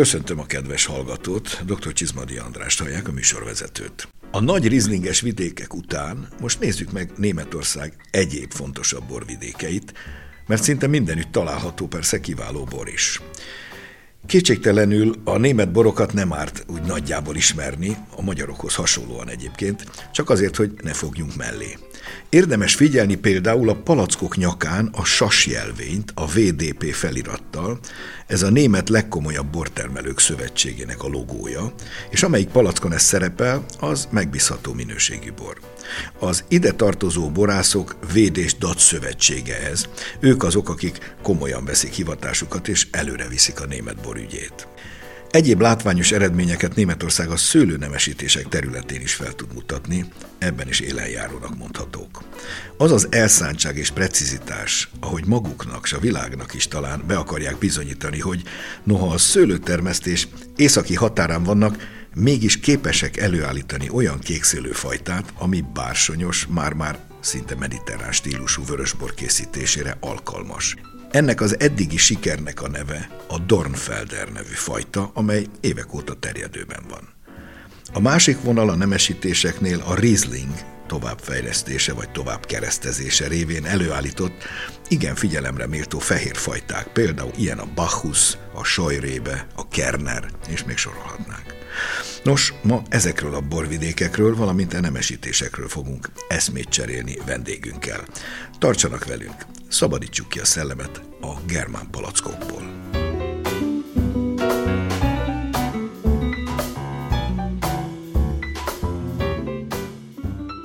[0.00, 1.92] Köszöntöm a kedves hallgatót, dr.
[1.92, 4.08] Csizmadi Andrást hallják a műsorvezetőt.
[4.30, 9.92] A nagy rizlinges vidékek után most nézzük meg Németország egyéb fontosabb borvidékeit,
[10.46, 13.20] mert szinte mindenütt található persze kiváló bor is.
[14.26, 20.56] Kétségtelenül a német borokat nem árt úgy nagyjából ismerni, a magyarokhoz hasonlóan egyébként, csak azért,
[20.56, 21.78] hogy ne fogjunk mellé.
[22.28, 27.78] Érdemes figyelni például a palackok nyakán a SAS jelvényt, a VDP felirattal,
[28.26, 31.72] ez a német legkomolyabb bortermelők szövetségének a logója,
[32.10, 35.58] és amelyik palackon ez szerepel, az megbízható minőségű bor.
[36.18, 39.84] Az ide tartozó borászok védés dat szövetsége ez.
[40.20, 44.68] Ők azok, akik komolyan veszik hivatásukat és előre viszik a német borügyét.
[45.30, 50.04] Egyéb látványos eredményeket Németország a szőlőnemesítések területén is fel tud mutatni,
[50.38, 52.22] ebben is élenjárónak mondhatók.
[52.76, 58.20] Az az elszántság és precizitás, ahogy maguknak és a világnak is talán be akarják bizonyítani,
[58.20, 58.42] hogy
[58.82, 61.76] noha a szőlőtermesztés északi határán vannak,
[62.14, 70.76] mégis képesek előállítani olyan kékszőlőfajtát, ami bársonyos, már-már szinte mediterrán stílusú vörösbor készítésére alkalmas.
[71.10, 77.08] Ennek az eddigi sikernek a neve a Dornfelder nevű fajta, amely évek óta terjedőben van.
[77.92, 80.52] A másik vonal a nemesítéseknél a Riesling
[80.86, 84.42] továbbfejlesztése vagy továbbkeresztezése révén előállított
[84.88, 90.76] igen figyelemre méltó fehér fajták, például ilyen a Bacchus, a Sojrébe, a Kerner, és még
[90.76, 91.59] sorolhatnánk.
[92.24, 98.04] Nos, ma ezekről a borvidékekről, valamint a nemesítésekről fogunk eszmét cserélni vendégünkkel.
[98.58, 102.88] Tartsanak velünk, szabadítsuk ki a szellemet a germán palackokból.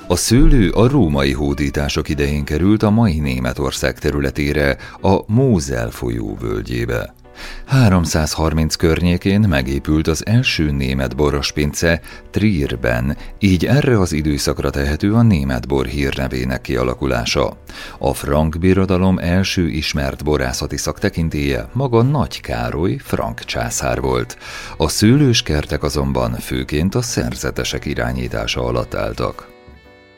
[0.08, 7.14] A szőlő a római hódítások idején került a mai Németország területére, a Mózel folyó völgyébe.
[7.66, 12.02] 330 környékén megépült az első német borospince
[12.32, 17.58] Trierben, így erre az időszakra tehető a német bor hírnevének kialakulása.
[17.98, 24.38] A frank birodalom első ismert borászati szaktekintélye maga Nagy Károly frank császár volt.
[24.78, 29.55] A szőlős kertek azonban főként a szerzetesek irányítása alatt álltak.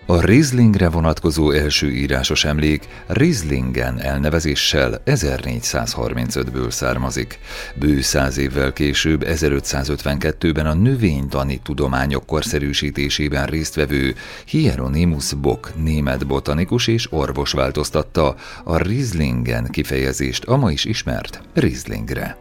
[0.10, 7.40] A Rieslingre vonatkozó első írásos emlék Rieslingen elnevezéssel 1435-ből származik.
[7.76, 17.12] Bő száz évvel később, 1552-ben a növénytani tudományok korszerűsítésében résztvevő Hieronymus Bock német botanikus és
[17.12, 22.38] orvos változtatta a Rieslingen kifejezést a ma is ismert Rieslingre.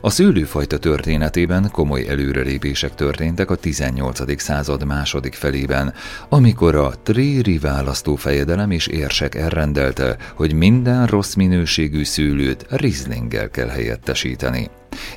[0.00, 4.40] A szőlőfajta történetében komoly előrelépések történtek a 18.
[4.40, 5.94] század második felében,
[6.28, 14.70] amikor a Tréri választófejedelem és érsek elrendelte, hogy minden rossz minőségű szőlőt Rieslinggel kell helyettesíteni.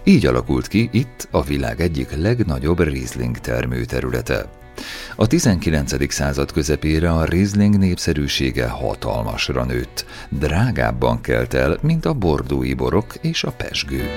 [0.03, 4.58] Így alakult ki itt a világ egyik legnagyobb Riesling termőterülete.
[5.15, 6.13] A 19.
[6.13, 13.43] század közepére a Riesling népszerűsége hatalmasra nőtt, drágábban kelt el, mint a bordói borok és
[13.43, 14.09] a pesgő.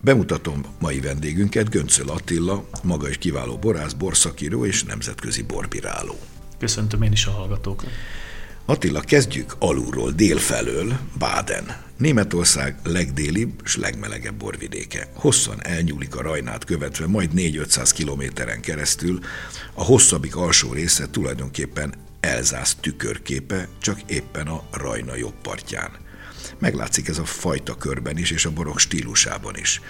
[0.00, 6.14] Bemutatom mai vendégünket, Göncöl Attila, maga is kiváló borász, borszakíró és nemzetközi borbiráló.
[6.58, 7.88] Köszöntöm én is a hallgatókat.
[8.70, 11.76] Attila, kezdjük alulról, délfelől, Baden.
[11.96, 15.08] Németország legdélibb és legmelegebb borvidéke.
[15.14, 19.18] Hosszan elnyúlik a Rajnát követve, majd 4-500 kilométeren keresztül.
[19.74, 25.90] A hosszabbik alsó része tulajdonképpen Elzász tükörképe, csak éppen a Rajna jobb partján.
[26.58, 29.80] Meglátszik ez a fajta körben is, és a borok stílusában is.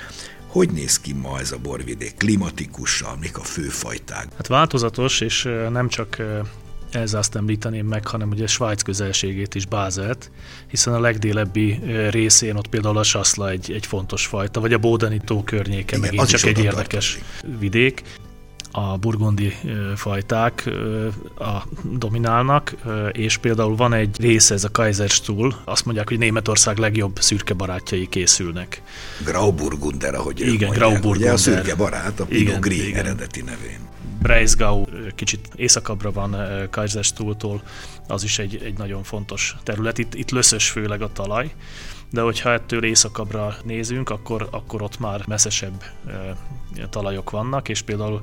[0.47, 2.17] Hogy néz ki ma ez a borvidék?
[2.17, 4.27] Klimatikusan, mik a főfajták?
[4.37, 6.23] Hát változatos, és nem csak
[6.91, 10.31] Elzászt említeném meg, hanem ugye Svájc közelségét is Bázelt,
[10.67, 11.81] hiszen a legdélebbi
[12.11, 16.01] részén ott például a Saszla egy, egy fontos fajta, vagy a Bódani tó környéke Igen,
[16.01, 17.59] megint csak egy érdekes tartozik.
[17.61, 18.03] vidék
[18.71, 19.57] a burgundi
[19.97, 20.71] fajták
[21.39, 21.63] a
[21.93, 22.75] dominálnak,
[23.13, 28.09] és például van egy része, ez a Kaiserstuhl, azt mondják, hogy Németország legjobb szürke barátjai
[28.09, 28.83] készülnek.
[29.25, 31.21] Grauburgunder, ahogy Igen, mondják, Grauburgunder.
[31.21, 33.05] Ugye a szürke barát, a Pinot Gris igen.
[33.05, 33.79] eredeti nevén.
[34.29, 34.85] Breisgau
[35.15, 36.37] kicsit északabbra van
[36.71, 37.63] Kaiserstuhltól,
[38.07, 39.99] az is egy, egy nagyon fontos terület.
[39.99, 41.55] Itt, itt löszös főleg a talaj,
[42.11, 45.85] de hogyha ettől északabbra nézünk, akkor, akkor ott már messzesebb
[46.91, 48.21] talajok vannak, és például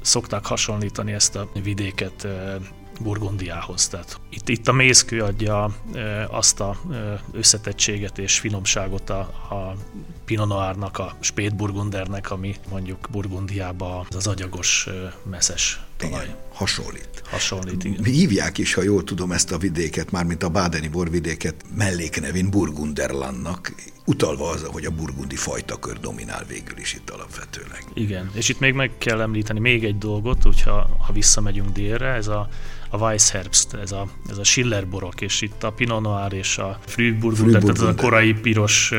[0.00, 2.26] szokták hasonlítani ezt a vidéket
[3.02, 3.88] Burgundiához.
[3.88, 5.76] Tehát itt, itt a mészkő adja
[6.30, 6.80] azt a
[7.32, 9.18] összetettséget és finomságot a,
[9.50, 9.76] a
[10.24, 14.88] Pinot Noirnak, a Spét Burgundernek, ami mondjuk Burgundiába az agyagos,
[15.30, 16.24] messzes talaj.
[16.24, 17.22] Igen, hasonlít.
[17.30, 18.04] Hasonlít, igen.
[18.04, 23.74] Hívják is, ha jól tudom, ezt a vidéket, mármint a bádeni borvidéket melléknevén Burgunderlandnak,
[24.04, 27.84] utalva az, hogy a burgundi fajtakör dominál végül is itt alapvetőleg.
[27.94, 32.26] Igen, és itt még meg kell említeni még egy dolgot, hogyha ha visszamegyünk délre, ez
[32.26, 32.48] a
[32.90, 36.78] a Weissherbst, ez a, ez a Schiller borok, és itt a Pinot Noir és a
[36.86, 38.92] Frühburgunder, tehát az a korai piros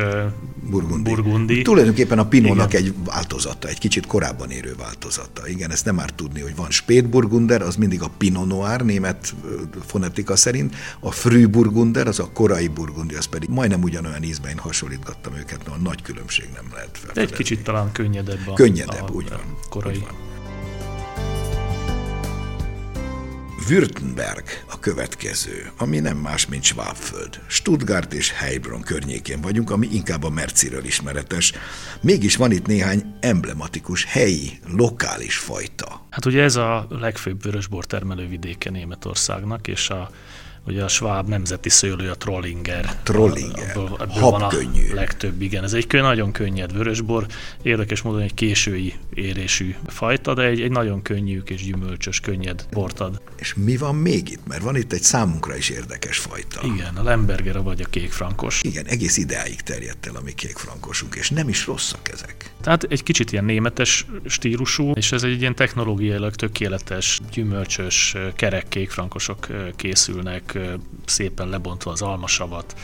[0.70, 1.10] burgundi.
[1.10, 1.62] burgundi.
[1.62, 5.48] Tulajdonképpen a Pinotnak egy változata, egy kicsit korábban érő változata.
[5.48, 9.34] Igen, ezt nem már tudni, hogy van Spätburgunder, az mindig a Pinot Noir, német
[9.86, 15.34] fonetika szerint, a Frühburgunder, az a korai burgundi, az pedig majdnem ugyanolyan ízben, én hasonlítgattam
[15.36, 17.22] őket, a nagy különbség nem lehet felfedezni.
[17.22, 19.96] Egy kicsit talán könnyedebb a, könnyedebb, a, úgy van, korai.
[19.96, 20.29] Úgy van.
[23.70, 27.40] Württemberg a következő, ami nem más, mint Schwabföld.
[27.48, 31.54] Stuttgart és Heilbronn környékén vagyunk, ami inkább a Merciről ismeretes.
[32.02, 36.06] Mégis van itt néhány emblematikus, helyi, lokális fajta.
[36.10, 40.10] Hát ugye ez a legfőbb vörösbor termelővidéke Németországnak, és a
[40.70, 42.96] ugye a Schwab nemzeti szőlő, a Trollinger.
[43.04, 43.78] Trollinger,
[44.10, 44.94] habkönnyű.
[44.94, 45.64] legtöbb, igen.
[45.64, 47.26] Ez egy nagyon könnyed vörösbor,
[47.62, 53.00] érdekes módon egy késői érésű fajta, de egy, egy nagyon könnyű és gyümölcsös, könnyed bort
[53.00, 53.22] ad.
[53.36, 54.48] És mi van még itt?
[54.48, 56.60] Mert van itt egy számunkra is érdekes fajta.
[56.64, 58.62] Igen, a Lemberger vagy a kékfrankos.
[58.64, 62.54] Igen, egész ideáig terjedt el a mi kékfrankosunk, és nem is rosszak ezek.
[62.62, 69.48] Tehát egy kicsit ilyen németes stílusú, és ez egy ilyen technológiailag tökéletes, gyümölcsös, kerek kékfrankosok
[69.76, 70.58] készülnek,
[71.06, 72.76] szépen lebontva az almasavat,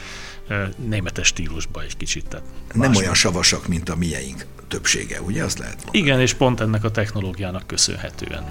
[0.88, 2.27] németes stílusba egy kicsit.
[2.27, 5.44] Tehát Nem olyan savasak, mint a mieink többsége, ugye?
[5.44, 5.98] Azt lehet mondani.
[5.98, 8.45] Igen, és pont ennek a technológiának köszönhetően.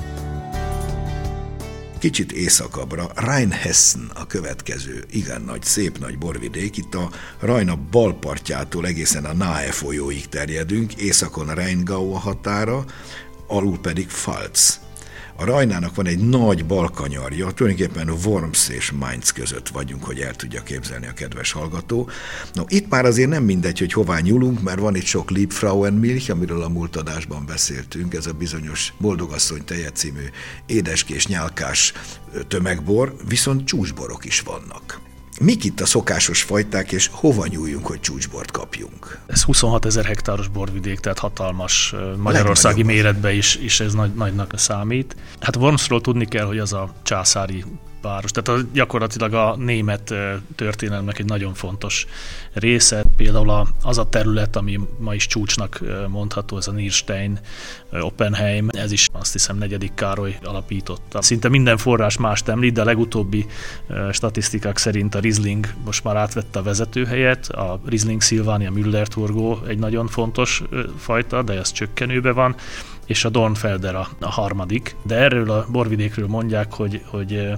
[2.04, 6.76] Kicsit északabbra Rheinhessen a következő, igen nagy, szép nagy borvidék.
[6.76, 7.10] Itt a
[7.40, 12.84] Rajna balpartjától egészen a Nahe folyóig terjedünk, északon Rheingau a határa,
[13.46, 14.83] alul pedig Pfalz.
[15.36, 20.62] A Rajnának van egy nagy balkanyarja, tulajdonképpen Worms és Mainz között vagyunk, hogy el tudja
[20.62, 22.08] képzelni a kedves hallgató.
[22.52, 26.62] No, itt már azért nem mindegy, hogy hová nyúlunk, mert van itt sok Liebfrauenmilch, amiről
[26.62, 30.24] a múlt adásban beszéltünk, ez a bizonyos Boldogasszony teje című
[30.66, 31.92] édeskés, nyálkás
[32.48, 35.03] tömegbor, viszont csúcsborok is vannak.
[35.40, 39.18] Mik itt a szokásos fajták, és hova nyúljunk, hogy csúcsbort kapjunk?
[39.26, 45.16] Ez 26 ezer hektáros borvidék, tehát hatalmas magyarországi méretbe is, is ez nagy, nagynak számít.
[45.40, 47.64] Hát Wormsról tudni kell, hogy az a császári
[48.04, 48.30] város.
[48.30, 50.14] Tehát a, gyakorlatilag a német
[50.54, 52.06] történelmnek egy nagyon fontos
[52.52, 53.04] része.
[53.16, 57.38] Például az a terület, ami ma is csúcsnak mondható, ez a Nierstein,
[58.00, 61.22] Oppenheim, ez is azt hiszem negyedik Károly alapította.
[61.22, 63.46] Szinte minden forrás mást említ, de a legutóbbi
[64.12, 69.78] statisztikák szerint a Riesling most már átvette a vezetőhelyet, a Riesling Silvania Müller Turgó egy
[69.78, 70.62] nagyon fontos
[70.98, 72.56] fajta, de ez csökkenőbe van
[73.06, 74.96] és a Dornfelder a, a harmadik.
[75.02, 77.48] De erről a borvidékről mondják, hogy, hogy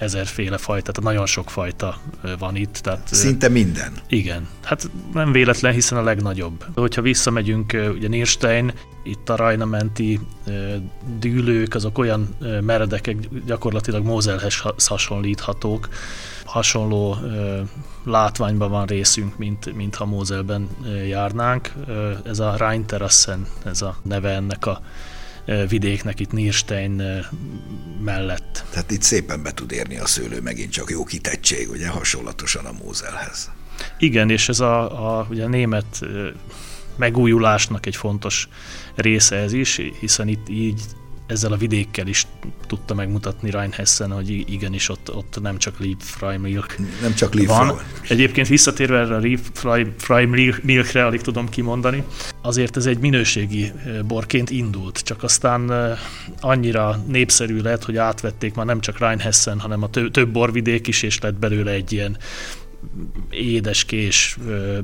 [0.00, 1.98] ezerféle fajta, tehát nagyon sok fajta
[2.38, 2.74] van itt.
[2.74, 3.92] Tehát, Szinte minden.
[4.08, 6.64] Igen, hát nem véletlen, hiszen a legnagyobb.
[6.74, 8.72] Hogyha visszamegyünk, ugye Nierstein,
[9.04, 10.20] itt a rajnamenti
[11.18, 13.16] dűlők, azok olyan meredekek,
[13.46, 15.88] gyakorlatilag Moselhez hasonlíthatók.
[16.44, 17.16] Hasonló
[18.04, 20.68] látványban van részünk, mint, mint ha Moselben
[21.06, 21.72] járnánk.
[22.24, 24.80] Ez a Rheinterrassen, ez a neve ennek a
[25.68, 27.02] vidéknek itt Nierstein
[28.00, 28.64] mellett.
[28.70, 32.72] Tehát itt szépen be tud érni a szőlő, megint csak jó kitettség, ugye hasonlatosan a
[32.84, 33.50] Mózelhez.
[33.98, 36.00] Igen, és ez a, a, ugye a német
[36.96, 38.48] megújulásnak egy fontos
[38.94, 40.82] része ez is, hiszen itt így
[41.30, 42.26] ezzel a vidékkel is
[42.66, 47.82] tudta megmutatni Rheinhessen, hogy igenis ott, ott nem csak Liebfreimilch Nem csak Liebfreimilch.
[47.82, 48.08] van.
[48.08, 52.04] Egyébként visszatérve erre a Liebfreimilchre, alig tudom kimondani,
[52.42, 53.72] azért ez egy minőségi
[54.06, 55.72] borként indult, csak aztán
[56.40, 61.20] annyira népszerű lett, hogy átvették már nem csak Rheinhessen, hanem a több borvidék is, és
[61.20, 62.16] lett belőle egy ilyen
[63.30, 64.38] édeskés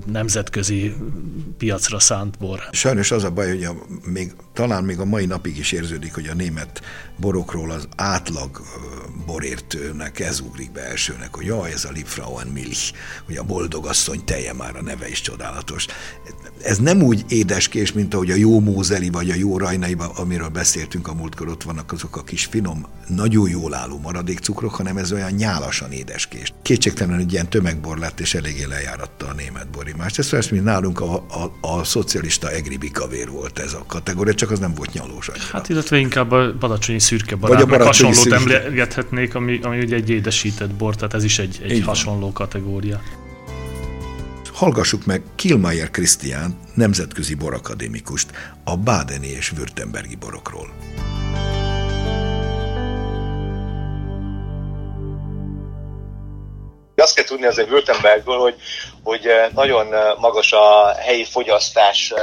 [0.07, 0.95] nemzetközi
[1.59, 2.61] piacra szánt bor.
[2.73, 3.75] Sajnos az a baj, hogy a,
[4.05, 6.83] még, talán még a mai napig is érződik, hogy a német
[7.17, 8.61] borokról az átlag
[9.27, 12.93] borértőnek ez ugrik be elsőnek, hogy jaj, ez a Liebfrauen Milch,
[13.25, 15.87] hogy a boldogasszony teje már a neve is csodálatos.
[16.63, 21.09] Ez nem úgy édeskés, mint ahogy a jó mózeli vagy a jó rajnaiba, amiről beszéltünk
[21.09, 25.33] a múltkor, ott vannak azok a kis finom, nagyon jól álló maradékcukrok, hanem ez olyan
[25.33, 26.53] nyálasan édeskés.
[26.63, 27.49] Kétségtelen, hogy ilyen
[27.87, 30.19] tömegbor lett, és eléggé lejáratta a német borimást.
[30.19, 34.51] Ez olyan, mint nálunk a, a, a szocialista egri bikavér volt ez a kategória, csak
[34.51, 35.45] az nem volt nyalós annyira.
[35.53, 38.37] Hát illetve inkább a badacsonyi szürke barát, vagy a hasonlót szürke.
[38.37, 43.01] emlegethetnék, ami, ami ugye egy édesített bor, tehát ez is egy, egy hasonló kategória.
[44.53, 48.31] Hallgassuk meg Kilmayer Krisztián, nemzetközi borakadémikust,
[48.65, 50.69] a bádeni és württembergi borokról.
[56.97, 58.55] Kell tudni azért Württembergből, hogy,
[59.03, 62.15] hogy nagyon magas a helyi fogyasztás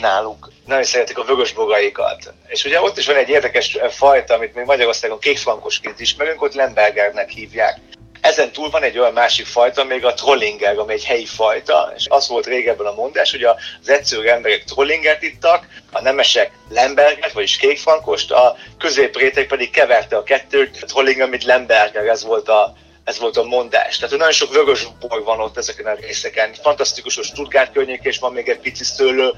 [0.00, 0.50] náluk.
[0.66, 2.34] Nagyon szeretik a vörösbogaikat.
[2.46, 7.30] És ugye ott is van egy érdekes fajta, amit még Magyarországon kékfrankosként ismerünk, ott Lembergernek
[7.30, 7.80] hívják.
[8.20, 12.06] Ezen túl van egy olyan másik fajta, még a trollinger, ami egy helyi fajta, és
[12.08, 17.56] az volt régebben a mondás, hogy az egyszerű emberek trollingert ittak, a nemesek Lemberget, vagyis
[17.56, 23.18] kékfrankost, a középréteg pedig keverte a kettőt, a trollinger, mint Lemberger, ez volt a, ez
[23.18, 23.98] volt a mondás.
[23.98, 26.54] Tehát nagyon sok vörös bor van ott ezeken a részeken.
[26.62, 29.32] Fantasztikus, hogy Stuttgart környék, és van még egy pici szőlő.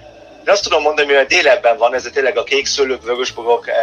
[0.44, 3.75] De azt tudom mondani, a délebben van, ez tényleg a kék szőlők, vörösborok, eh,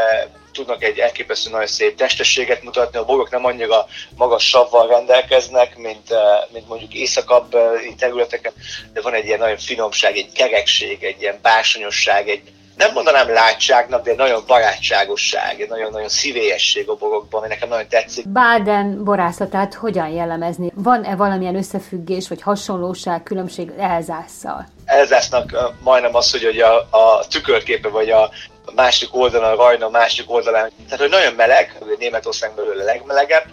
[0.51, 6.11] tudnak egy elképesztő nagyon szép testességet mutatni, a borok nem annyira magas savval rendelkeznek, mint,
[6.11, 6.19] eh,
[6.51, 8.53] mint mondjuk északabb eh, területeken,
[8.93, 12.41] de van egy ilyen nagyon finomság, egy kerekség, egy ilyen bársonyosság, egy
[12.77, 18.29] nem mondanám látságnak, de nagyon barátságosság, nagyon-nagyon szívélyesség a borokban, ami nekem nagyon tetszik.
[18.29, 20.71] Baden borászatát hogyan jellemezni?
[20.75, 24.67] Van-e valamilyen összefüggés vagy hasonlóság, különbség Elzásszal?
[24.85, 28.29] Elzásznak majdnem az, hogy a, a tükörképe vagy a
[28.65, 30.71] a másik oldalon, a Rajna a másik oldalán.
[30.83, 33.43] Tehát, hogy nagyon meleg, Németország belőle a legmelegebb,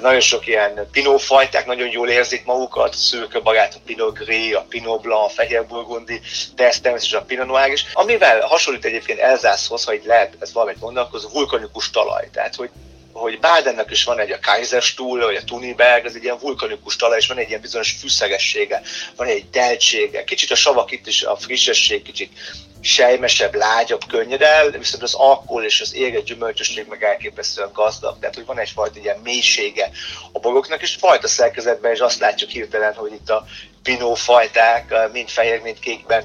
[0.00, 5.02] nagyon sok ilyen pinófajták nagyon jól érzik magukat, szőke barát, a Pinot Gris, a Pinot
[5.02, 6.20] Blanc, a Fehér Burgundi,
[6.54, 7.86] de ez természetesen a Pinot Noir is.
[7.92, 12.28] Amivel hasonlít egyébként Elzászhoz, ha így lehet ez valamit mondani, az vulkanikus talaj.
[12.32, 12.70] Tehát, hogy
[13.18, 17.18] hogy Badennek is van egy a Kaiserstuhl, vagy a Tuniberg, ez egy ilyen vulkanikus talaj,
[17.18, 18.82] és van egy ilyen bizonyos fűszegessége,
[19.16, 20.24] van egy teltsége.
[20.24, 22.32] Kicsit a savak itt is, a frissesség kicsit
[22.80, 28.18] sejmesebb, lágyabb, könnyedel, viszont az alkohol és az éget gyümölcsösség meg elképesztően gazdag.
[28.18, 29.90] Tehát, hogy van egyfajta ilyen mélysége
[30.32, 33.44] a boroknak, és fajta szerkezetben, és azt látjuk hirtelen, hogy itt a
[33.82, 36.24] pinó fajták, mind fehér, mind kékben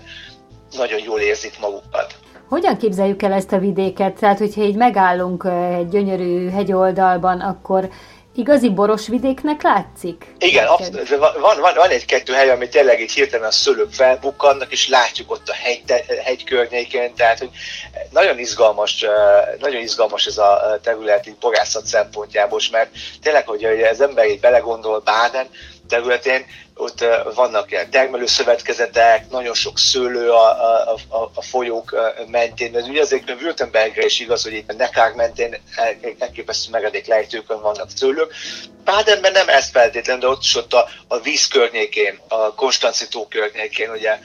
[0.77, 2.15] nagyon jól érzik magukat.
[2.50, 4.19] Hogyan képzeljük el ezt a vidéket?
[4.19, 7.89] Tehát, hogyha így megállunk egy gyönyörű hegyoldalban, akkor
[8.35, 10.35] Igazi boros vidéknek látszik?
[10.39, 10.67] Igen,
[11.19, 15.49] van, van, van egy-kettő hely, ami tényleg így hirtelen a szőlők felbukkannak, és látjuk ott
[15.49, 15.83] a hegy,
[16.23, 17.49] hegy környékén, tehát hogy
[18.09, 19.05] nagyon izgalmas,
[19.59, 22.89] nagyon izgalmas ez a terület így borászat szempontjából, mert
[23.21, 25.47] tényleg, hogy az ember így belegondol Báden
[25.87, 30.49] területén, ott vannak ilyen termelőszövetkezetek, nagyon sok szőlő a,
[30.91, 31.95] a, a, a folyók
[32.27, 32.75] mentén.
[32.75, 35.61] Ez ugye azért Württembergre is igaz, hogy itt a Nekár mentén
[36.19, 38.33] elképesztő meredék lejtőkön vannak szőlők.
[38.83, 43.27] Bádenben nem ez feltétlenül, de ott is ott a, a víz környékén, a Konstanci tó
[43.27, 44.19] környékén, ugye,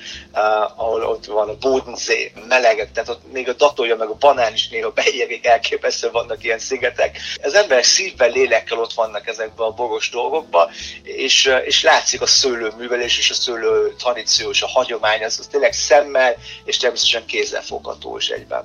[0.76, 4.68] ahol ott van a Bodensee, melegek, tehát ott még a datolja, meg a banán is
[4.68, 7.18] néha beérik, elképesztő vannak ilyen szigetek.
[7.42, 10.70] Az emberek szívvel, lélekkel ott vannak ezekben a boros dolgokban,
[11.02, 15.72] és, és látszik a szőlőművelés és a szőlő tradíció és a hagyomány, az, az tényleg
[15.72, 18.64] szemmel és természetesen kézzel fogható is egyben.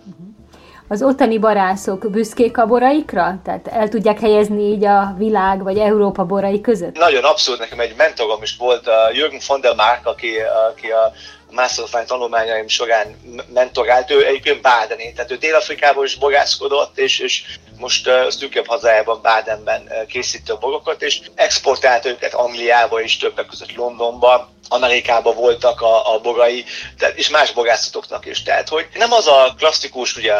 [0.87, 3.39] Az ottani barászok büszkék a boraikra?
[3.43, 6.97] Tehát el tudják helyezni így a világ vagy Európa borai között?
[6.97, 10.31] Nagyon abszolút, nekem egy mentorom is volt, Jürgen von der Mark, aki,
[10.69, 11.13] aki a
[11.53, 13.15] Masterfine tanulmányaim során
[13.53, 17.43] mentorált, ő egyébként Bádeni, tehát ő Dél-Afrikában is borászkodott, és, és
[17.77, 23.45] most uh, szűkebb hazájában, Bádenben uh, készíti a borokat, és exportált őket Angliába és többek
[23.45, 26.65] között Londonba, Amerikában voltak a, a bogai,
[26.97, 28.43] tehát, és más bogászatoknak is.
[28.43, 30.33] Tehát, hogy nem az a klasszikus, ugye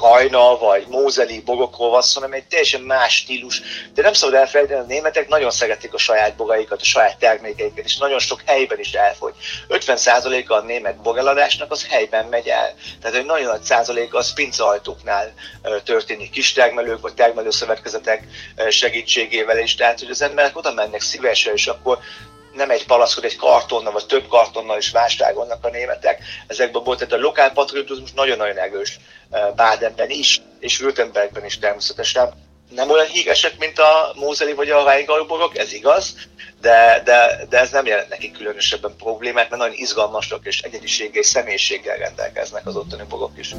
[0.00, 3.60] rajna vagy mózeli bogokról van hanem egy teljesen más stílus.
[3.94, 7.96] De nem szabad elfelejteni, a németek nagyon szeretik a saját bogaikat, a saját termékeiket, és
[7.96, 9.34] nagyon sok helyben is elfogy.
[9.68, 12.74] 50%-a a német bogeladásnak az helyben megy el.
[13.00, 15.34] Tehát egy nagyon nagy százaléka az pinceajtóknál
[15.84, 18.24] történik kis termelők vagy termelőszövetkezetek
[18.70, 19.74] segítségével is.
[19.74, 21.98] Tehát, hogy az emberek oda mennek szívesen, és akkor
[22.58, 26.22] nem egy palackot, egy kartonnal, vagy több kartonnal is vásárolnak a németek.
[26.46, 28.98] Ezekben volt, tehát a lokál patriotizmus nagyon-nagyon erős
[29.56, 32.46] Bádenben is, és Württembergben is természetesen.
[32.70, 36.14] Nem olyan híresek, mint a Mózeli vagy a Weingarborok, ez igaz,
[36.60, 41.26] de, de, de ez nem jelent neki különösebben problémát, mert nagyon izgalmasak és egyediséggel és
[41.26, 43.54] személyiséggel rendelkeznek az ottani borok is.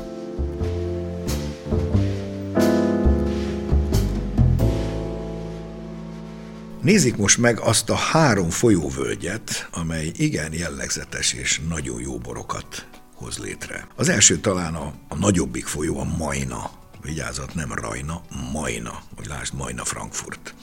[6.81, 13.38] Nézzük most meg azt a három folyóvölgyet, amely igen jellegzetes és nagyon jó borokat hoz
[13.38, 13.88] létre.
[13.95, 16.71] Az első talán a, a nagyobbik folyó, a Majna.
[17.01, 18.21] Vigyázat, nem Rajna,
[18.53, 20.53] Majna, hogy lásd, Majna Frankfurt.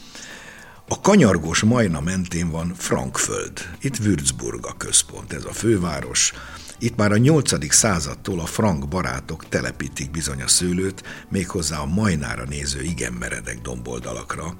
[0.88, 3.76] A kanyargós Majna mentén van Frankföld.
[3.80, 6.32] Itt Würzburg a központ, ez a főváros.
[6.78, 7.74] Itt már a 8.
[7.74, 14.56] századtól a frank barátok telepítik bizony a szőlőt, méghozzá a Majnára néző igen meredek domboldalakra,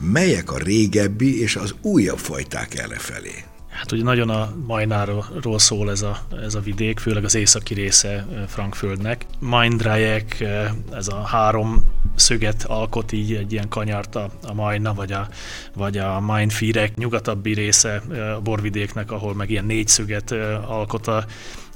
[0.00, 3.44] melyek a régebbi és az újabb fajták errefelé?
[3.68, 8.26] Hát ugye nagyon a Majnáról szól ez a, ez a vidék, főleg az északi része
[8.48, 9.26] Frankföldnek.
[9.38, 10.44] Majndrájek,
[10.92, 11.84] ez a három
[12.14, 15.28] szöget alkot így egy ilyen kanyart a, a Majna, vagy a,
[15.74, 18.02] vagy a Mainfirek nyugatabbi része
[18.36, 20.30] a borvidéknek, ahol meg ilyen négy szöget
[20.66, 21.24] alkot a,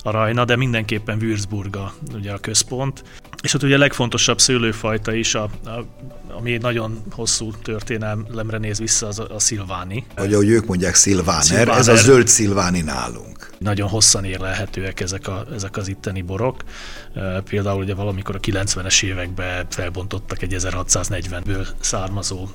[0.03, 3.05] a Rajna, de mindenképpen Würzburg a, ugye a központ.
[3.43, 5.85] És ott ugye a legfontosabb szőlőfajta is, a, a,
[6.29, 10.07] ami nagyon hosszú történelemre néz vissza, az a, a szilváni.
[10.17, 13.51] Vagy ahogy ők mondják, szilváner, szilváner, ez a zöld szilváni nálunk.
[13.59, 16.65] Nagyon hosszan érlelhetőek ezek, a, ezek az itteni borok.
[17.45, 22.49] Például ugye valamikor a 90-es években felbontottak egy 1640-ből származó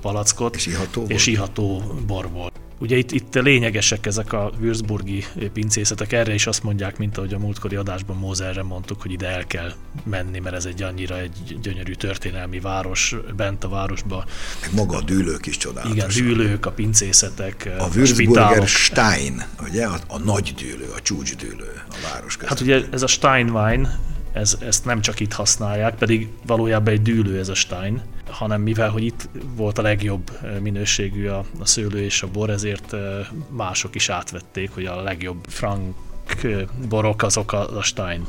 [0.00, 0.56] palackot.
[0.56, 2.52] És iható És iható borból.
[2.82, 7.38] Ugye itt, itt lényegesek ezek a Würzburgi pincészetek, erre is azt mondják, mint ahogy a
[7.38, 9.72] múltkori adásban Mózerre mondtuk, hogy ide el kell
[10.04, 14.24] menni, mert ez egy annyira egy gyönyörű történelmi város, bent a városba.
[14.60, 15.96] Meg maga a dűlők is csodálatos.
[15.96, 21.82] Igen, dűlők, a pincészetek, a, a Würzburger Stein, ugye, a, a nagy dűlő, a csúcsdűlő
[21.90, 22.48] a város között.
[22.48, 23.98] Hát ugye ez a Steinwein,
[24.32, 28.90] ez, ezt nem csak itt használják, pedig valójában egy dűlő ez a Stein, hanem mivel,
[28.90, 32.94] hogy itt volt a legjobb minőségű a, a szőlő és a bor, ezért
[33.48, 35.94] mások is átvették, hogy a legjobb frank
[36.88, 38.26] borok azok a, a Stein.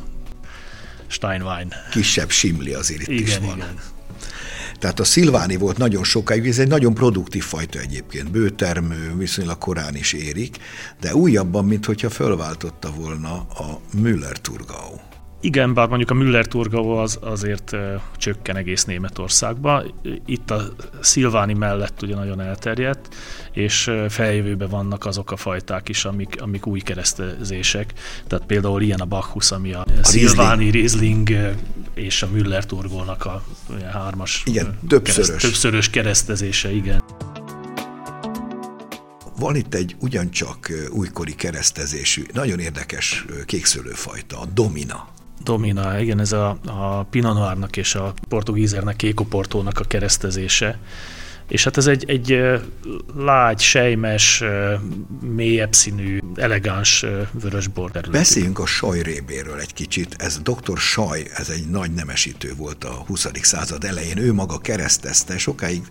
[1.07, 1.73] Steinwein.
[1.91, 3.57] Kisebb simli azért itt igen, is van.
[3.57, 3.79] Igen.
[4.79, 9.95] Tehát a szilváni volt nagyon sokáig, ez egy nagyon produktív fajta egyébként, bőtermő, viszonylag korán
[9.95, 10.57] is érik,
[10.99, 14.95] de újabban, mint hogyha fölváltotta volna a Müller-Turgau.
[15.43, 17.75] Igen, bár mondjuk a Müller Turgau az azért
[18.17, 19.83] csökken egész Németországba.
[20.25, 20.61] Itt a
[21.01, 23.15] Szilváni mellett ugye nagyon elterjedt,
[23.51, 27.93] és feljövőben vannak azok a fajták is, amik, amik új keresztezések.
[28.27, 31.29] Tehát például ilyen a Bacchus, ami a, a Szilváni Riesling
[31.93, 33.43] és a Müller Turgónak a
[33.91, 35.27] hármas igen, többszörös.
[35.27, 37.03] Kereszt, többszörös keresztezése, igen.
[39.37, 45.12] Van itt egy ugyancsak újkori keresztezésű, nagyon érdekes kékszőlőfajta, a Domina.
[45.43, 50.77] Domina, igen, ez a, a Pinot Noirnak és a portugízernek, Kékoportónak a keresztezése.
[51.53, 52.39] És hát ez egy, egy
[53.15, 54.43] lágy, sejmes,
[55.21, 58.11] mélyebb színű, elegáns vörösbor terület.
[58.11, 60.15] Beszéljünk a sajrébéről egy kicsit.
[60.17, 60.77] Ez dr.
[60.77, 63.27] Saj, ez egy nagy nemesítő volt a 20.
[63.41, 64.17] század elején.
[64.17, 65.81] Ő maga keresztezte, sokáig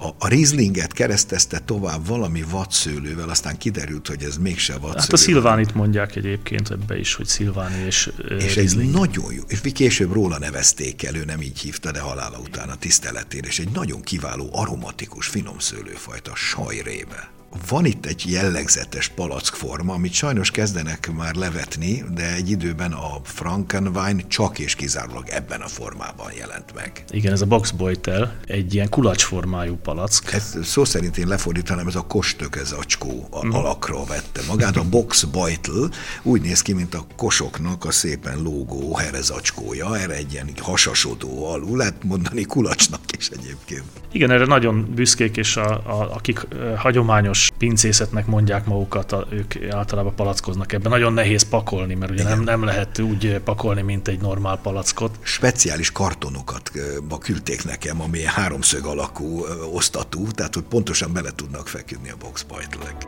[0.00, 4.98] a, a Rieslinget keresztezte tovább valami vadszőlővel, aztán kiderült, hogy ez mégse vadszőlő.
[4.98, 8.88] Hát a Szilvánit mondják egyébként ebbe is, hogy Szilváni és És Riesling.
[8.88, 12.68] egy nagyon jó, és később róla nevezték el, ő nem így hívta, de halála után
[12.68, 17.33] a tiszteletére, és egy nagyon kiváló aromatikus aromatikus finom szőlőfajta sajrébe.
[17.68, 24.24] Van itt egy jellegzetes palackforma, amit sajnos kezdenek már levetni, de egy időben a Frankenwein
[24.28, 27.04] csak és kizárólag ebben a formában jelent meg.
[27.10, 30.32] Igen, ez a boxboitel, egy ilyen kulacsformájú palack.
[30.32, 33.50] Ez, szó szerint én lefordítanám, ez a kostök, ez acskó a mm.
[33.50, 34.76] alakra vette magát.
[34.76, 35.90] A boxboitel
[36.22, 41.76] úgy néz ki, mint a kosoknak a szépen lógó herezacskója, erre egy ilyen hasasodó alul,
[41.76, 43.84] lehet mondani kulacsnak is egyébként.
[44.12, 50.14] Igen, erre nagyon büszkék, és a, a, akik hagyományos pincészetnek mondják magukat, a, ők általában
[50.14, 50.90] palackoznak ebben.
[50.90, 55.18] Nagyon nehéz pakolni, mert ugye nem, nem lehet úgy pakolni, mint egy normál palackot.
[55.22, 56.70] Speciális kartonokat
[57.08, 63.06] ma küldték nekem, ami háromszög alakú osztatú, tehát hogy pontosan bele tudnak feküdni a boxbajtlek.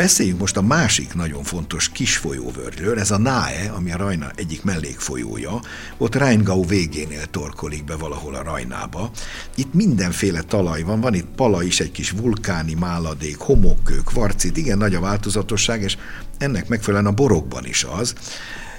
[0.00, 4.64] Beszéljünk most a másik nagyon fontos kis folyóvölgyről, ez a Nae, ami a Rajna egyik
[4.64, 5.60] mellékfolyója,
[5.98, 9.10] ott Rheingau végénél torkolik be valahol a Rajnába.
[9.54, 14.78] Itt mindenféle talaj van, van itt pala is, egy kis vulkáni máladék, homokkő, kvarcit, igen
[14.78, 15.96] nagy a változatosság, és
[16.38, 18.14] ennek megfelelően a borokban is az.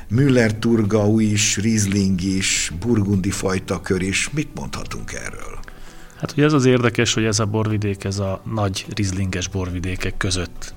[0.07, 5.59] Müller Turgau is, Riesling is, burgundi fajta kör is, mit mondhatunk erről?
[6.17, 10.73] Hát ugye ez az érdekes, hogy ez a borvidék, ez a nagy rizlinges borvidékek között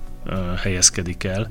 [0.62, 1.46] helyezkedik el,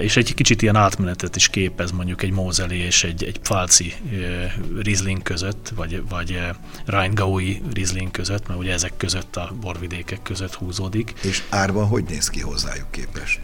[0.00, 3.94] és egy kicsit ilyen átmenetet is képez mondjuk egy Mózeli és egy, egy Pfalci
[4.78, 6.40] Riesling között, vagy, vagy
[6.84, 11.14] Rheingaui Riesling között, mert ugye ezek között a borvidékek között húzódik.
[11.22, 13.40] És árban hogy néz ki hozzájuk képest?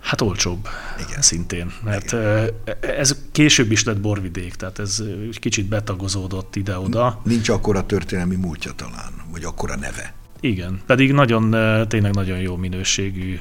[0.00, 0.68] Hát olcsóbb
[1.08, 1.22] Igen.
[1.22, 2.50] szintén, mert Igen.
[2.80, 5.02] ez később is lett borvidék, tehát ez
[5.32, 7.20] kicsit betagozódott ide-oda.
[7.24, 10.14] Nincs akkora történelmi múltja talán, vagy akkora neve.
[10.46, 11.50] Igen, pedig nagyon,
[11.88, 13.38] tényleg nagyon jó minőségű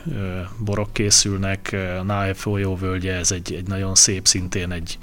[0.60, 1.76] borok készülnek.
[2.00, 4.98] A Náe folyóvölgye, ez egy, egy nagyon szép, szintén egy,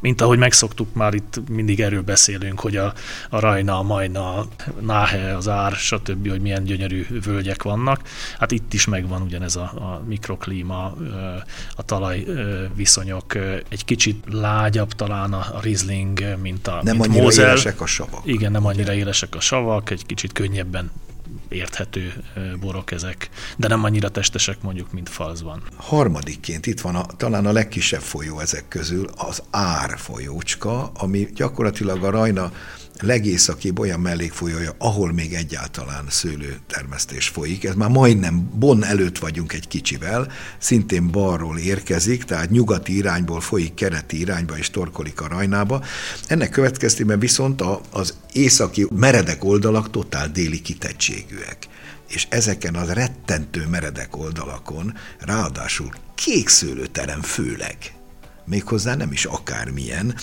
[0.00, 2.92] mint ahogy megszoktuk már itt mindig erről beszélünk, hogy a,
[3.30, 4.46] a Rajna, a Majna, a
[4.80, 8.00] Náhe, az Ár, stb., hogy milyen gyönyörű völgyek vannak.
[8.38, 10.96] Hát itt is megvan ugyanez a, a mikroklíma,
[11.76, 12.24] a talaj
[12.74, 13.34] viszonyok,
[13.68, 17.46] egy kicsit lágyabb talán a, a Riesling, mint a Nem mint annyira Mosel.
[17.46, 18.20] élesek a savak.
[18.24, 20.90] Igen, nem annyira élesek a savak, egy kicsit könnyebben
[21.48, 22.12] érthető
[22.60, 25.62] borok ezek, de nem annyira testesek mondjuk, mint Falzban.
[25.76, 32.04] Harmadikként itt van a, talán a legkisebb folyó ezek közül, az Ár folyócska, ami gyakorlatilag
[32.04, 32.52] a Rajna
[33.00, 37.64] legészakibb olyan mellékfolyója, ahol még egyáltalán szőlőtermesztés folyik.
[37.64, 43.74] Ez már majdnem Bonn előtt vagyunk egy kicsivel, szintén balról érkezik, tehát nyugati irányból folyik
[43.74, 45.84] kereti irányba és torkolik a rajnába.
[46.26, 51.68] Ennek következtében viszont az északi meredek oldalak totál déli kitettségűek
[52.08, 57.97] és ezeken az rettentő meredek oldalakon ráadásul kék szőlőterem főleg
[58.48, 60.14] méghozzá nem is akármilyen.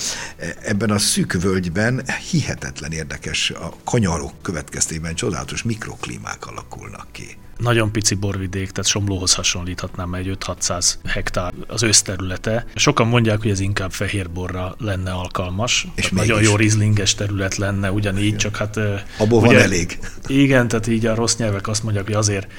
[0.61, 8.15] Ebben a szűk völgyben hihetetlen érdekes, a kanyarok következtében csodálatos mikroklímák alakulnak ki nagyon pici
[8.15, 12.65] borvidék, tehát Somlóhoz hasonlíthatnám egy 5-600 hektár az őszterülete.
[12.75, 15.87] Sokan mondják, hogy ez inkább fehérborra lenne alkalmas.
[15.95, 18.37] És nagyon jó rizlinges terület lenne ugyanígy, igen.
[18.37, 18.77] csak hát...
[19.17, 19.99] Abból ugye, van elég.
[20.27, 22.51] Igen, tehát így a rossz nyelvek azt mondják, hogy azért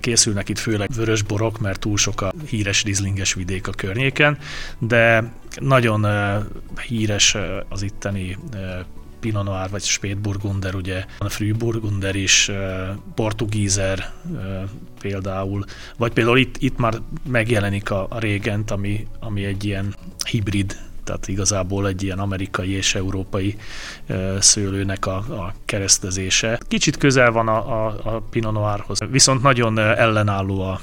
[0.00, 4.38] készülnek itt főleg vörös borok, mert túl sok a híres rizlinges vidék a környéken,
[4.78, 6.06] de nagyon
[6.88, 7.36] híres
[7.68, 8.38] az itteni
[9.22, 12.50] Pinot Noir vagy Spätburgunder, ugye a Frühburgunder is,
[13.14, 14.12] Portugízer
[15.00, 15.64] például,
[15.96, 16.94] vagy például itt, itt már
[17.28, 19.94] megjelenik a, a Régent, ami, ami egy ilyen
[20.30, 23.56] hibrid tehát igazából egy ilyen amerikai és európai
[24.38, 26.60] szőlőnek a, a keresztezése.
[26.68, 30.80] Kicsit közel van a, a, a Pinot Noirhoz, viszont nagyon ellenálló a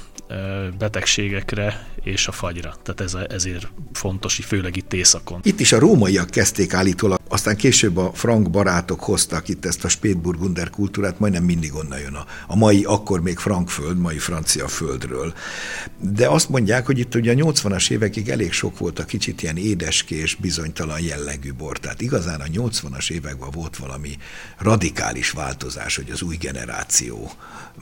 [0.78, 2.74] betegségekre és a fagyra.
[2.82, 5.40] Tehát ez, ezért fontos, főleg itt északon.
[5.42, 9.88] Itt is a rómaiak kezdték állítólag, aztán később a frank barátok hoztak itt ezt a
[9.88, 15.34] Spätburgunder kultúrát, majdnem mindig onnan jön a, a mai, akkor még frankföld, mai francia földről.
[15.98, 19.56] De azt mondják, hogy itt ugye a 80-as évekig elég sok volt a kicsit ilyen
[19.56, 21.78] édeskés, bizonytalan jellegű bor.
[21.78, 24.16] Tehát igazán a 80-as években volt valami
[24.58, 27.30] radikális változás, hogy az új generáció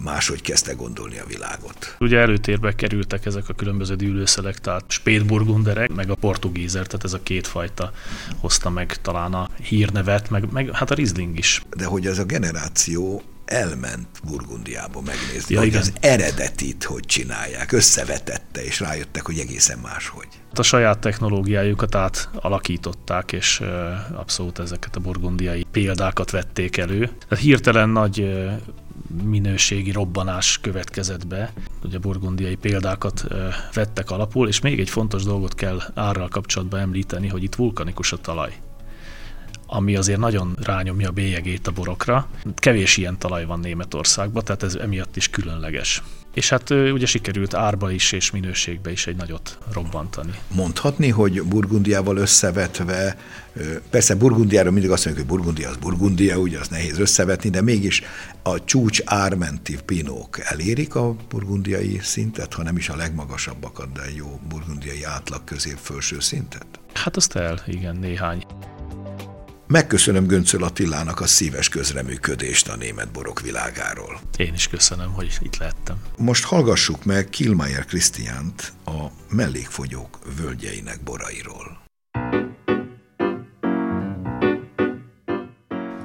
[0.05, 1.97] máshogy kezdte gondolni a világot.
[1.99, 7.47] Ugye előtérbe kerültek ezek a különböző dűlőszelektált spétburgunderek, meg a portugízer, tehát ez a két
[7.47, 7.93] fajta
[8.41, 11.63] hozta meg talán a hírnevet, meg, meg hát a Riesling is.
[11.77, 15.81] De hogy ez a generáció elment Burgundiába megnézni, ja, hogy igen.
[15.81, 20.29] az eredetit hogy csinálják, összevetette, és rájöttek, hogy egészen máshogy.
[20.55, 23.63] A saját technológiájukat átalakították, és
[24.13, 27.11] abszolút ezeket a burgundiai példákat vették elő.
[27.29, 28.47] Tehát hirtelen nagy
[29.23, 33.25] minőségi robbanás következett be, hogy a burgundiai példákat
[33.75, 38.17] vettek alapul, és még egy fontos dolgot kell árral kapcsolatban említeni, hogy itt vulkanikus a
[38.17, 38.55] talaj
[39.71, 42.29] ami azért nagyon rányomja a bélyegét a borokra.
[42.55, 46.03] Kevés ilyen talaj van Németországban, tehát ez emiatt is különleges.
[46.35, 50.31] És hát ugye sikerült árba is és minőségbe is egy nagyot robbantani.
[50.55, 53.19] Mondhatni, hogy Burgundiával összevetve,
[53.91, 58.03] persze Burgundiáról mindig azt mondjuk, hogy Burgundia az Burgundia, ugye az nehéz összevetni, de mégis
[58.43, 64.41] a csúcs ármenti pinók elérik a burgundiai szintet, ha nem is a legmagasabbakat, de jó
[64.49, 66.67] burgundiai átlag közép felső szintet?
[66.95, 68.45] Hát azt el, igen, néhány.
[69.71, 74.21] Megköszönöm Göncöl Attilának a szíves közreműködést a német borok világáról.
[74.37, 75.97] Én is köszönöm, hogy itt lettem.
[76.17, 81.88] Most hallgassuk meg Kilmeier Krisztiánt a mellékfogyók völgyeinek borairól.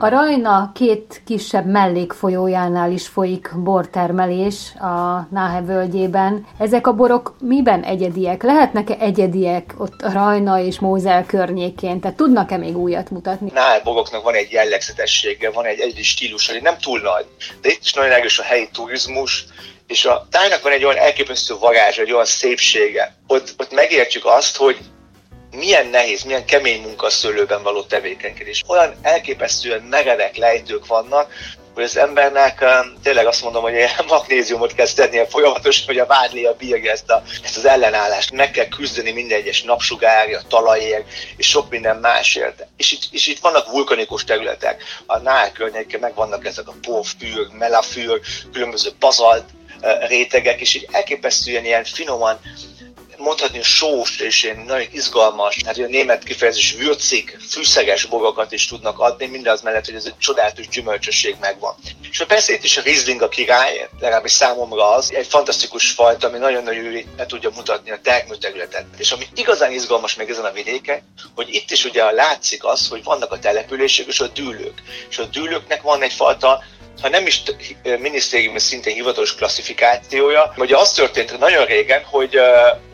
[0.03, 6.47] A Rajna két kisebb mellékfolyójánál is folyik bortermelés a Náhe völgyében.
[6.59, 8.43] Ezek a borok miben egyediek?
[8.43, 11.99] Lehetnek-e egyediek ott a Rajna és Mózel környékén?
[11.99, 13.51] Tehát tudnak-e még újat mutatni?
[13.53, 17.25] Náhe boroknak van egy jellegzetessége, van egy egyedi stílus, hogy nem túl nagy,
[17.61, 19.45] de itt is nagyon erős a helyi turizmus,
[19.87, 23.15] és a tájnak van egy olyan elképesztő varázs, egy olyan szépsége.
[23.27, 24.77] Ott, ott megértjük azt, hogy
[25.53, 28.63] milyen nehéz, milyen kemény munka szőlőben való tevékenykedés.
[28.67, 31.31] Olyan elképesztően meredek lejtők vannak,
[31.73, 32.65] hogy az embernek
[33.03, 33.73] tényleg azt mondom, hogy
[34.07, 36.07] magnéziumot kezd tennie folyamatosan, hogy a
[36.49, 38.31] a bírja ezt, a, ezt az ellenállást.
[38.31, 42.65] Meg kell küzdeni minden egyes napsugárja, talajért, és sok minden másért.
[42.77, 44.83] És itt, és itt vannak vulkanikus területek.
[45.05, 48.19] A Nál környéken meg vannak ezek a porfűr, melafűr,
[48.51, 49.45] különböző bazalt
[50.07, 52.39] rétegek, és így elképesztően ilyen finoman
[53.23, 58.99] mondhatni sós és ilyen nagyon izgalmas, hát a német kifejezés würcig, fűszeges bogokat is tudnak
[58.99, 61.75] adni, mindaz mellett, hogy ez egy csodálatos gyümölcsösség megvan.
[62.11, 66.37] És persze itt is a Riesling a király, legalábbis számomra az, egy fantasztikus fajta, ami
[66.37, 68.85] nagyon-nagyon le tudja mutatni a termőterületet.
[68.97, 73.03] És ami igazán izgalmas meg ezen a vidéken, hogy itt is ugye látszik az, hogy
[73.03, 74.81] vannak a települések és a dűlők.
[75.09, 76.63] És a dűlőknek van egyfajta
[77.01, 77.43] ha nem is
[77.99, 80.53] minisztériumi szinten hivatalos klasszifikációja.
[80.57, 82.39] Ugye az történt nagyon régen, hogy,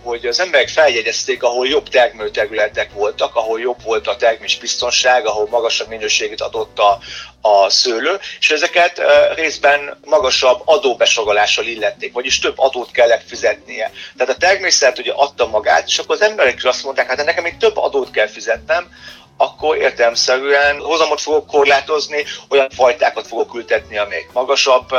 [0.03, 5.47] hogy az emberek feljegyezték, ahol jobb termőterületek voltak, ahol jobb volt a termés biztonság, ahol
[5.49, 6.99] magasabb minőséget adott a,
[7.41, 9.01] a szőlő, és ezeket
[9.35, 13.91] részben magasabb adóbesorolással illették, vagyis több adót kellett fizetnie.
[14.17, 17.57] Tehát a természet ugye adta magát, és akkor az emberek azt mondták, hát nekem még
[17.57, 18.91] több adót kell fizetnem,
[19.41, 24.89] akkor értelmszerűen hozamot fogok korlátozni, olyan fajtákat fogok ültetni, amelyek magasabb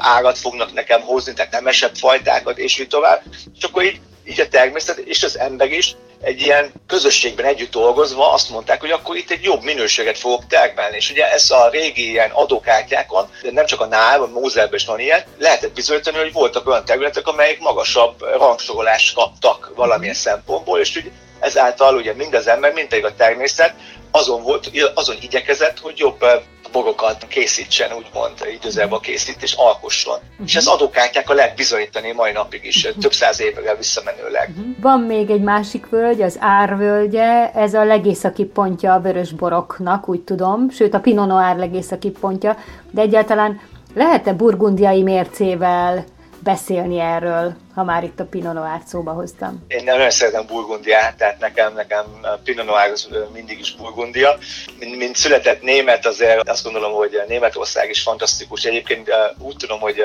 [0.00, 3.22] árat fognak nekem hozni, tehát nemesebb fajtákat, és így tovább.
[3.58, 8.32] És akkor így, így a természet és az ember is egy ilyen közösségben együtt dolgozva
[8.32, 10.96] azt mondták, hogy akkor itt egy jobb minőséget fogok termelni.
[10.96, 14.86] És ugye ez a régi ilyen adókártyákon, de nem csak a NÁL, a Mózerben is
[14.86, 20.96] van ilyen, lehetett bizonyítani, hogy voltak olyan területek, amelyek magasabb rangsorolást kaptak valamilyen szempontból, és
[20.96, 23.74] ugye ezáltal ugye mind az ember, mind pedig a természet
[24.10, 26.24] azon volt, azon igyekezett, hogy jobb
[26.72, 30.18] borokat készítsen, úgymond időzelben készít és alkosson.
[30.18, 30.46] Uh-huh.
[30.46, 33.02] És ez adókártyákkal lehet bizonyítani mai napig is, uh-huh.
[33.02, 34.48] több száz évre visszamenőleg.
[34.48, 34.74] Uh-huh.
[34.80, 40.20] Van még egy másik völgy, az Árvölgye, ez a legészaki pontja a vörös boroknak, úgy
[40.20, 42.56] tudom, sőt a Pinot Noir legészaki pontja,
[42.90, 43.60] de egyáltalán
[43.94, 46.04] lehet-e burgundiai mércével
[46.46, 49.64] beszélni erről, ha már itt a Pinot Noir szóba hoztam.
[49.68, 52.04] Én nagyon szeretem Burgundiát, tehát nekem, nekem
[52.44, 54.38] Pinot Noir az mindig is Burgundia.
[54.78, 58.64] Mint, mint született német, azért azt gondolom, hogy Németország is fantasztikus.
[58.64, 60.04] Egyébként úgy tudom, hogy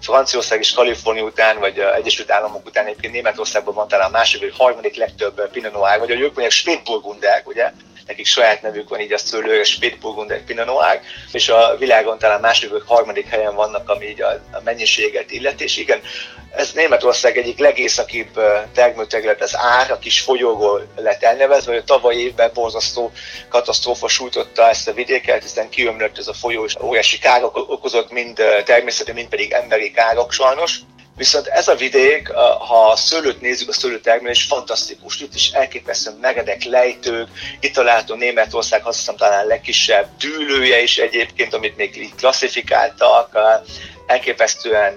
[0.00, 4.66] Franciaország és Kalifornia után, vagy Egyesült Államok után egyébként Németországban van talán a második vagy
[4.66, 7.72] harmadik legtöbb Pinot Noir, vagy a ők mondják Spätburgundák, ugye?
[8.06, 11.00] Nekik saját nevük van, így a szőlőre Spätburgunder Pinot Noir,
[11.32, 15.64] és a világon talán második vagy harmadik helyen vannak, ami így a, a mennyiséget illeti,
[15.64, 16.00] és igen,
[16.50, 18.40] ez Németország egyik legészakibb
[18.74, 23.12] termőterület, az Ár, a kis folyóról lett elnevezve, hogy tavaly évben borzasztó
[23.48, 28.42] katasztrófa sújtotta ezt a vidéket, hiszen kiömlött ez a folyó, és óriási károk okozott mind
[28.64, 30.80] természeti, mind pedig emberi károk sajnos.
[31.20, 32.28] Viszont ez a vidék,
[32.68, 35.20] ha a szőlőt nézzük, a szőlőtermelés fantasztikus.
[35.20, 37.28] Itt is elképesztően meredek lejtők.
[37.60, 43.38] Itt található Németország, azt hiszem talán legkisebb dűlője is egyébként, amit még így klasszifikáltak.
[44.06, 44.96] Elképesztően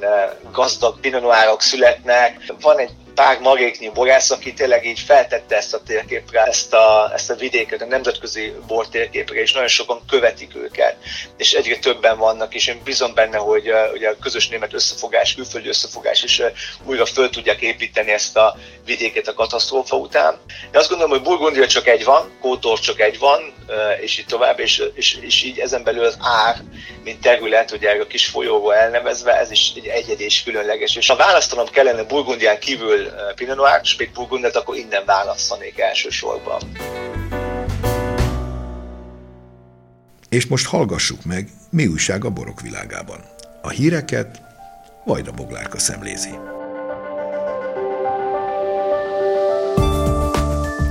[0.52, 2.54] gazdag pinonoárok születnek.
[2.62, 7.30] Van egy pár maréknyi borász, aki tényleg így feltette ezt a térképre, ezt a, ezt
[7.30, 10.96] a vidéket, a nemzetközi bor térképre, és nagyon sokan követik őket,
[11.38, 15.68] és egyre többen vannak, és én bízom benne, hogy ugye a közös német összefogás, külföldi
[15.68, 16.42] összefogás is
[16.86, 20.40] újra föl tudják építeni ezt a vidéket a katasztrófa után.
[20.48, 23.54] Én azt gondolom, hogy Burgundia csak egy van, Kótor csak egy van,
[24.02, 26.62] és így tovább, és, és, és így ezen belül az ár,
[27.04, 30.96] mint terület, ugye a kis folyóval elnevezve, ez is egy egyedi és különleges.
[30.96, 36.62] És ha választanom kellene Burgundián kívül Pinot Noir, Spitburgundet, akkor innen választanék elsősorban.
[40.30, 43.26] És most hallgassuk meg, mi újság a borok világában.
[43.62, 44.42] A híreket
[45.06, 46.53] Vajda Boglárka szemlézi.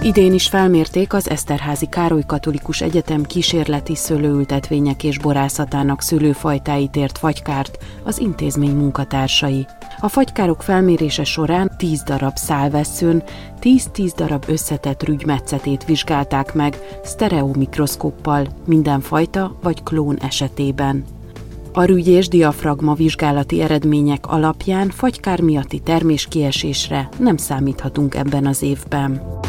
[0.05, 7.79] Idén is felmérték az Eszterházi Károly Katolikus Egyetem kísérleti szőlőültetvények és borászatának szőlőfajtáit ért fagykárt
[8.05, 9.67] az intézmény munkatársai.
[10.01, 13.23] A fagykárok felmérése során 10 darab szálvesszőn,
[13.61, 21.05] 10-10 darab összetett rügymetszetét vizsgálták meg sztereomikroszkóppal minden fajta vagy klón esetében.
[21.73, 29.41] A rügy és diafragma vizsgálati eredmények alapján fagykár miatti terméskiesésre nem számíthatunk ebben az évben.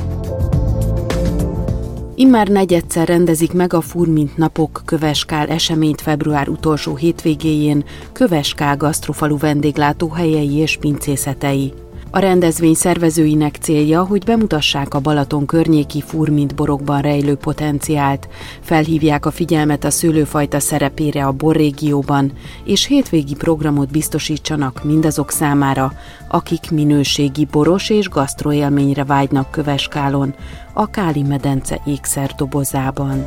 [2.16, 10.54] Immár negyedszer rendezik meg a Furmint napok Köveskál eseményt február utolsó hétvégéjén Köveskál gasztrofalu vendéglátóhelyei
[10.54, 11.74] és pincészetei.
[12.16, 18.28] A rendezvény szervezőinek célja, hogy bemutassák a Balaton környéki furmint borokban rejlő potenciált,
[18.62, 22.32] felhívják a figyelmet a szőlőfajta szerepére a borrégióban,
[22.64, 25.94] és hétvégi programot biztosítsanak mindazok számára,
[26.28, 30.34] akik minőségi boros és gasztroélményre vágynak Köveskálon,
[30.74, 33.26] a Káli medence ékszerdobozában.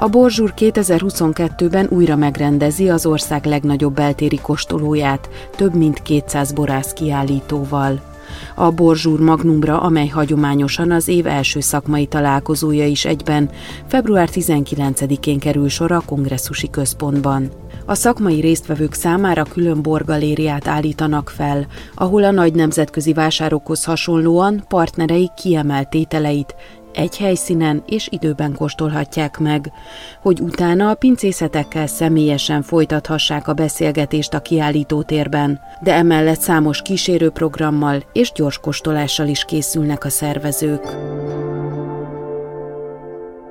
[0.00, 8.00] A Borzsúr 2022-ben újra megrendezi az ország legnagyobb beltéri kóstolóját, több mint 200 borász kiállítóval.
[8.54, 13.50] A Borzsúr Magnumra, amely hagyományosan az év első szakmai találkozója is egyben,
[13.86, 17.50] február 19-én kerül sor a kongresszusi központban.
[17.86, 25.30] A szakmai résztvevők számára külön borgalériát állítanak fel, ahol a nagy nemzetközi vásárokhoz hasonlóan partnerei
[25.36, 26.54] kiemelt tételeit
[26.94, 29.72] egy helyszínen és időben kóstolhatják meg,
[30.22, 38.32] hogy utána a pincészetekkel személyesen folytathassák a beszélgetést a kiállítótérben, de emellett számos kísérőprogrammal és
[38.32, 40.96] gyors kóstolással is készülnek a szervezők.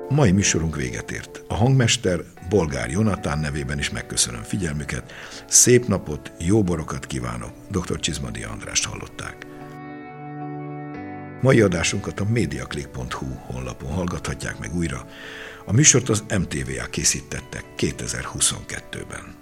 [0.08, 1.42] Mai műsorunk véget ért.
[1.48, 5.12] A hangmester Bolgár Jonatán nevében is megköszönöm figyelmüket.
[5.46, 7.50] Szép napot, jó borokat kívánok.
[7.70, 8.00] Dr.
[8.00, 9.47] Csizmadi Andrást hallották.
[11.40, 15.06] Mai adásunkat a mediaclick.hu honlapon hallgathatják meg újra.
[15.64, 19.37] A műsort az MTVA készítette 2022-ben.